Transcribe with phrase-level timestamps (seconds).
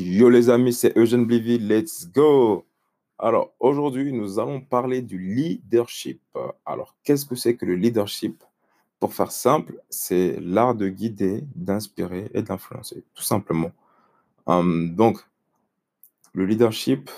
[0.00, 2.64] Yo les amis, c'est Eugène Blivy, let's go!
[3.18, 6.22] Alors aujourd'hui, nous allons parler du leadership.
[6.64, 8.44] Alors qu'est-ce que c'est que le leadership?
[9.00, 13.72] Pour faire simple, c'est l'art de guider, d'inspirer et d'influencer, tout simplement.
[14.46, 15.18] Hum, donc,
[16.32, 17.10] le leadership,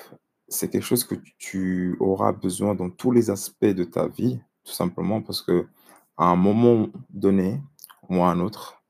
[0.48, 4.72] c'est quelque chose que tu auras besoin dans tous les aspects de ta vie, tout
[4.72, 5.66] simplement parce que
[6.16, 7.60] à un moment donné
[8.08, 8.82] ou à un autre,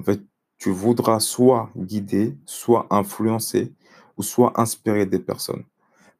[0.00, 0.22] en fait,
[0.66, 3.72] tu voudras soit guider, soit influencer
[4.16, 5.62] ou soit inspirer des personnes.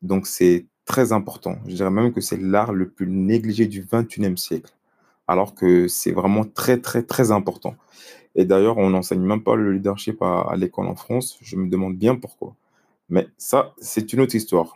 [0.02, 1.58] Donc c'est très important.
[1.66, 4.72] Je dirais même que c'est l'art le plus négligé du 21e siècle,
[5.26, 7.74] alors que c'est vraiment très, très, très important.
[8.36, 11.38] Et d'ailleurs, on n'enseigne même pas le leadership à, à l'école en France.
[11.42, 12.54] Je me demande bien pourquoi.
[13.08, 14.74] Mais ça, c'est une autre histoire.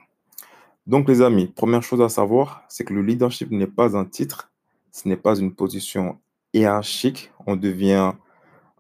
[0.89, 4.51] Donc, les amis, première chose à savoir, c'est que le leadership n'est pas un titre,
[4.91, 6.19] ce n'est pas une position
[6.55, 7.31] hiérarchique.
[7.47, 8.15] On devient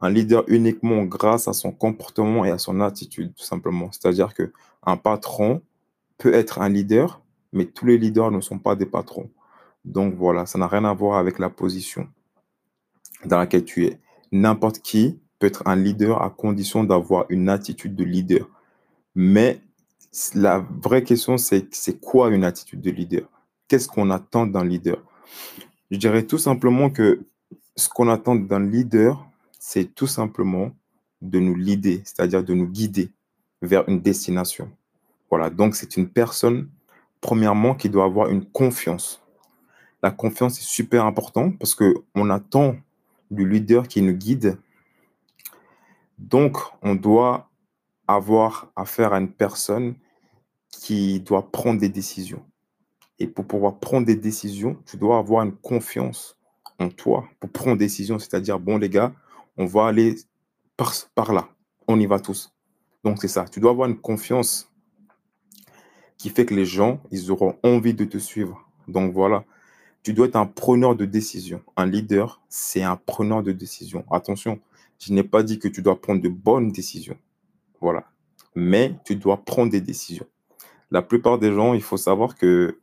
[0.00, 3.90] un leader uniquement grâce à son comportement et à son attitude, tout simplement.
[3.92, 4.52] C'est-à-dire que
[4.84, 5.62] un patron
[6.18, 7.20] peut être un leader,
[7.52, 9.30] mais tous les leaders ne sont pas des patrons.
[9.84, 12.08] Donc voilà, ça n'a rien à voir avec la position
[13.24, 13.98] dans laquelle tu es.
[14.32, 18.48] N'importe qui peut être un leader à condition d'avoir une attitude de leader.
[19.14, 19.60] Mais
[20.34, 23.28] la vraie question, c'est c'est quoi une attitude de leader?
[23.68, 25.02] Qu'est-ce qu'on attend d'un leader?
[25.90, 27.24] Je dirais tout simplement que
[27.76, 29.29] ce qu'on attend d'un leader,
[29.62, 30.72] c'est tout simplement
[31.20, 33.10] de nous leader, c'est-à-dire de nous guider
[33.60, 34.72] vers une destination.
[35.28, 36.70] Voilà, donc c'est une personne,
[37.20, 39.22] premièrement, qui doit avoir une confiance.
[40.02, 42.74] La confiance est super important parce qu'on attend
[43.30, 44.58] du leader qui nous guide.
[46.16, 47.50] Donc, on doit
[48.08, 49.94] avoir affaire à une personne
[50.70, 52.42] qui doit prendre des décisions.
[53.18, 56.38] Et pour pouvoir prendre des décisions, tu dois avoir une confiance
[56.78, 59.12] en toi pour prendre des décisions, c'est-à-dire, bon, les gars,
[59.60, 60.16] on va aller
[60.78, 61.50] par, là,
[61.86, 62.50] on y va tous.
[63.04, 64.72] Donc, c'est ça, tu dois avoir une confiance
[66.16, 68.66] qui fait que les gens, ils auront envie de te suivre.
[68.88, 69.44] Donc, voilà,
[70.02, 71.62] tu dois être un preneur de décision.
[71.76, 74.06] Un leader, c'est un preneur de décision.
[74.10, 74.60] Attention,
[74.98, 77.18] je n'ai pas dit que tu dois prendre de bonnes décisions.
[77.82, 78.10] Voilà.
[78.54, 80.26] Mais tu dois prendre des décisions.
[80.90, 82.78] La plupart des gens, il faut savoir que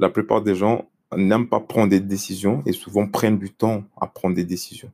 [0.00, 4.08] la plupart des gens n'aiment pas prendre des décisions et souvent prennent du temps à
[4.08, 4.90] prendre des décisions.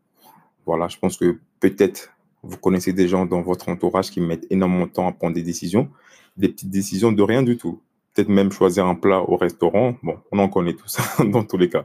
[0.66, 2.10] Voilà, je pense que peut-être
[2.42, 5.42] vous connaissez des gens dans votre entourage qui mettent énormément de temps à prendre des
[5.42, 5.88] décisions,
[6.36, 7.80] des petites décisions de rien du tout.
[8.12, 9.97] Peut-être même choisir un plat au restaurant.
[10.02, 11.84] Bon, on en connaît tout ça dans tous les cas.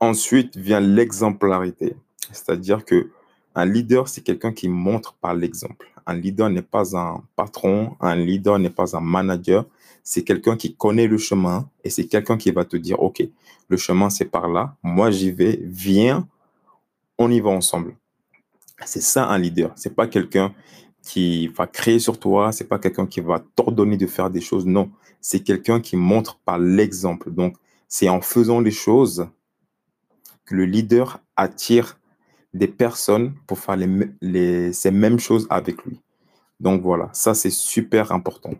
[0.00, 1.96] Ensuite vient l'exemplarité,
[2.32, 3.10] c'est-à-dire que
[3.54, 5.92] un leader, c'est quelqu'un qui montre par l'exemple.
[6.06, 9.64] Un leader n'est pas un patron, un leader n'est pas un manager,
[10.02, 13.26] c'est quelqu'un qui connaît le chemin et c'est quelqu'un qui va te dire, OK,
[13.68, 16.28] le chemin c'est par là, moi j'y vais, viens,
[17.18, 17.96] on y va ensemble.
[18.84, 19.72] C'est ça un leader.
[19.76, 20.54] C'est pas quelqu'un
[21.02, 24.66] qui va créer sur toi, c'est pas quelqu'un qui va t'ordonner de faire des choses.
[24.66, 27.30] Non, c'est quelqu'un qui montre par l'exemple.
[27.30, 27.56] Donc,
[27.88, 29.28] c'est en faisant les choses
[30.44, 31.98] que le leader attire
[32.52, 33.88] des personnes pour faire les,
[34.20, 36.00] les, ces mêmes choses avec lui.
[36.60, 38.52] Donc voilà, ça c'est super important.